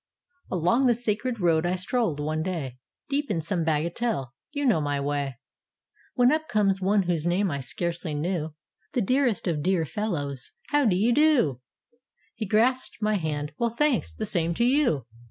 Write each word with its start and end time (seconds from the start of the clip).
]Along 0.49 0.87
the 0.87 0.95
Sacred 0.95 1.39
Road 1.39 1.63
I 1.63 1.75
strolled 1.75 2.19
one 2.19 2.41
day, 2.41 2.79
Deep 3.07 3.29
in 3.29 3.39
some 3.39 3.63
bagatelle 3.63 4.31
(you 4.51 4.65
know 4.65 4.81
my 4.81 4.99
way), 4.99 5.37
When 6.15 6.31
up 6.31 6.47
comes 6.47 6.81
one 6.81 7.03
whose 7.03 7.27
name 7.27 7.51
I 7.51 7.59
scarcely 7.59 8.15
knew— 8.15 8.55
"The 8.93 9.03
dearest 9.03 9.45
of 9.45 9.61
dear 9.61 9.85
fellows! 9.85 10.53
how 10.69 10.85
d' 10.85 10.93
ye 10.95 11.11
do?" 11.11 11.61
He 12.33 12.47
grasped 12.47 12.97
my 12.99 13.17
hand— 13.17 13.51
"Well, 13.59 13.69
thanks: 13.69 14.11
the 14.11 14.25
same 14.25 14.55
to 14.55 14.65
you." 14.65 15.05